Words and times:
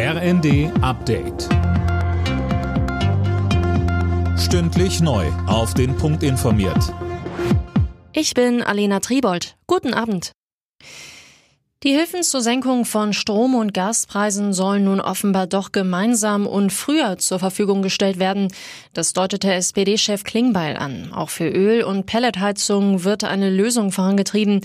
RND 0.00 0.70
Update. 0.80 1.48
Stündlich 4.38 5.00
neu. 5.00 5.26
Auf 5.48 5.74
den 5.74 5.96
Punkt 5.96 6.22
informiert. 6.22 6.94
Ich 8.12 8.32
bin 8.32 8.62
Alena 8.62 9.00
Tribold. 9.00 9.56
Guten 9.66 9.94
Abend. 9.94 10.30
Die 11.82 11.90
Hilfen 11.90 12.22
zur 12.22 12.42
Senkung 12.42 12.84
von 12.84 13.12
Strom- 13.12 13.56
und 13.56 13.74
Gaspreisen 13.74 14.52
sollen 14.52 14.84
nun 14.84 15.00
offenbar 15.00 15.48
doch 15.48 15.72
gemeinsam 15.72 16.46
und 16.46 16.72
früher 16.72 17.18
zur 17.18 17.40
Verfügung 17.40 17.82
gestellt 17.82 18.20
werden. 18.20 18.52
Das 18.92 19.14
deutete 19.14 19.52
SPD-Chef 19.52 20.22
Klingbeil 20.22 20.76
an. 20.76 21.12
Auch 21.12 21.30
für 21.30 21.48
Öl- 21.48 21.82
und 21.82 22.06
Pelletheizungen 22.06 23.02
wird 23.02 23.24
eine 23.24 23.50
Lösung 23.50 23.90
vorangetrieben. 23.90 24.60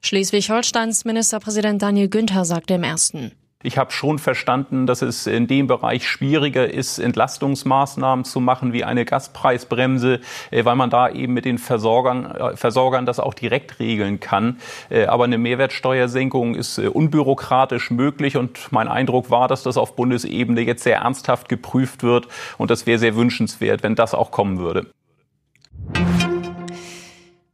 Schleswig-Holsteins 0.00 1.04
Ministerpräsident 1.04 1.82
Daniel 1.82 2.08
Günther 2.08 2.46
sagte 2.46 2.72
im 2.72 2.84
ersten. 2.84 3.32
Ich 3.64 3.76
habe 3.76 3.90
schon 3.90 4.20
verstanden, 4.20 4.86
dass 4.86 5.02
es 5.02 5.26
in 5.26 5.48
dem 5.48 5.66
Bereich 5.66 6.06
schwieriger 6.06 6.72
ist, 6.72 7.00
Entlastungsmaßnahmen 7.00 8.24
zu 8.24 8.38
machen 8.38 8.72
wie 8.72 8.84
eine 8.84 9.04
Gaspreisbremse, 9.04 10.20
äh, 10.52 10.64
weil 10.64 10.76
man 10.76 10.90
da 10.90 11.08
eben 11.08 11.34
mit 11.34 11.44
den 11.44 11.58
Versorgern, 11.58 12.26
äh, 12.26 12.56
Versorgern 12.56 13.04
das 13.04 13.18
auch 13.18 13.34
direkt 13.34 13.80
regeln 13.80 14.20
kann. 14.20 14.58
Äh, 14.90 15.06
aber 15.06 15.24
eine 15.24 15.38
Mehrwertsteuersenkung 15.38 16.54
ist 16.54 16.78
unbürokratisch 16.78 17.90
möglich 17.90 18.36
und 18.36 18.70
mein 18.70 18.86
Eindruck 18.86 19.28
war, 19.28 19.48
dass 19.48 19.64
das 19.64 19.76
auf 19.76 19.96
Bundesebene 19.96 20.60
jetzt 20.60 20.84
sehr 20.84 20.98
ernsthaft 20.98 21.48
geprüft 21.48 22.04
wird 22.04 22.28
und 22.58 22.70
das 22.70 22.86
wäre 22.86 23.00
sehr 23.00 23.16
wünschenswert, 23.16 23.82
wenn 23.82 23.96
das 23.96 24.14
auch 24.14 24.30
kommen 24.30 24.60
würde. 24.60 24.86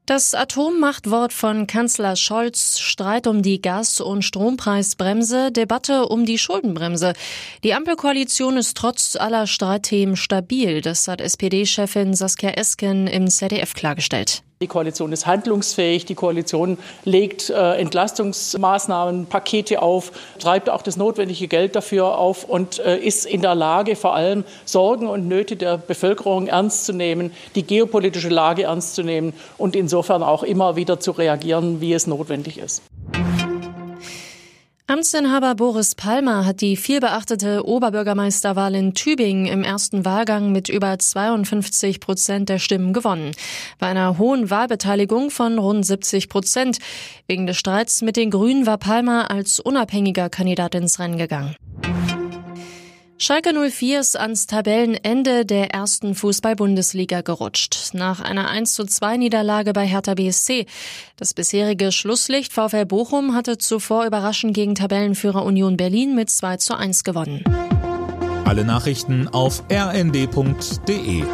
Das 0.06 0.34
Atommachtwort 0.34 1.32
von 1.32 1.66
Kanzler 1.66 2.14
Scholz, 2.14 2.78
Streit 2.78 3.26
um 3.26 3.40
die 3.40 3.62
Gas- 3.62 4.02
und 4.02 4.22
Strompreisbremse, 4.22 5.50
Debatte 5.50 6.08
um 6.08 6.26
die 6.26 6.36
Schuldenbremse. 6.36 7.14
Die 7.62 7.72
Ampelkoalition 7.72 8.58
ist 8.58 8.76
trotz 8.76 9.16
aller 9.16 9.46
Streitthemen 9.46 10.16
stabil, 10.16 10.82
das 10.82 11.08
hat 11.08 11.22
SPD-Chefin 11.22 12.12
Saskia 12.12 12.50
Esken 12.50 13.06
im 13.06 13.30
ZDF 13.30 13.72
klargestellt. 13.72 14.43
Die 14.62 14.68
Koalition 14.68 15.12
ist 15.12 15.26
handlungsfähig. 15.26 16.06
Die 16.06 16.14
Koalition 16.14 16.78
legt 17.04 17.50
äh, 17.50 17.72
Entlastungsmaßnahmen, 17.74 19.26
Pakete 19.26 19.82
auf, 19.82 20.12
treibt 20.38 20.70
auch 20.70 20.82
das 20.82 20.96
notwendige 20.96 21.48
Geld 21.48 21.74
dafür 21.74 22.16
auf 22.16 22.44
und 22.44 22.78
äh, 22.78 22.96
ist 22.96 23.26
in 23.26 23.42
der 23.42 23.56
Lage, 23.56 23.96
vor 23.96 24.14
allem 24.14 24.44
Sorgen 24.64 25.08
und 25.08 25.26
Nöte 25.26 25.56
der 25.56 25.76
Bevölkerung 25.76 26.46
ernst 26.46 26.86
zu 26.86 26.92
nehmen, 26.92 27.32
die 27.56 27.64
geopolitische 27.64 28.28
Lage 28.28 28.62
ernst 28.64 28.94
zu 28.94 29.02
nehmen 29.02 29.34
und 29.58 29.74
insofern 29.74 30.22
auch 30.22 30.44
immer 30.44 30.76
wieder 30.76 31.00
zu 31.00 31.10
reagieren, 31.10 31.80
wie 31.80 31.92
es 31.92 32.06
notwendig 32.06 32.58
ist. 32.58 32.82
Amtsinhaber 34.94 35.56
Boris 35.56 35.96
Palmer 35.96 36.46
hat 36.46 36.60
die 36.60 36.76
vielbeachtete 36.76 37.66
Oberbürgermeisterwahl 37.66 38.76
in 38.76 38.94
Tübingen 38.94 39.46
im 39.46 39.64
ersten 39.64 40.04
Wahlgang 40.04 40.52
mit 40.52 40.68
über 40.68 40.96
52 40.96 41.98
Prozent 41.98 42.48
der 42.48 42.60
Stimmen 42.60 42.92
gewonnen. 42.92 43.32
Bei 43.80 43.88
einer 43.88 44.18
hohen 44.18 44.50
Wahlbeteiligung 44.50 45.32
von 45.32 45.58
rund 45.58 45.84
70 45.84 46.28
Prozent. 46.28 46.78
Wegen 47.26 47.48
des 47.48 47.56
Streits 47.56 48.02
mit 48.02 48.16
den 48.16 48.30
Grünen 48.30 48.66
war 48.68 48.78
Palmer 48.78 49.32
als 49.32 49.58
unabhängiger 49.58 50.30
Kandidat 50.30 50.76
ins 50.76 51.00
Rennen 51.00 51.18
gegangen. 51.18 51.56
Schalke 53.26 53.54
04 53.54 54.00
ist 54.00 54.18
ans 54.20 54.46
Tabellenende 54.46 55.46
der 55.46 55.70
ersten 55.70 56.14
Fußball-Bundesliga 56.14 57.22
gerutscht. 57.22 57.94
Nach 57.94 58.20
einer 58.20 58.50
1 58.50 58.74
zu 58.74 58.84
2 58.84 59.16
Niederlage 59.16 59.72
bei 59.72 59.86
Hertha 59.86 60.12
BSC. 60.12 60.66
Das 61.16 61.32
bisherige 61.32 61.90
Schlusslicht 61.90 62.52
VfL 62.52 62.84
Bochum 62.84 63.34
hatte 63.34 63.56
zuvor 63.56 64.04
überraschend 64.04 64.52
gegen 64.52 64.74
Tabellenführer 64.74 65.42
Union 65.42 65.78
Berlin 65.78 66.14
mit 66.14 66.28
2 66.28 66.58
zu 66.58 66.76
1 66.76 67.02
gewonnen. 67.02 67.42
Alle 68.44 68.66
Nachrichten 68.66 69.26
auf 69.28 69.62
rnd.de 69.72 71.24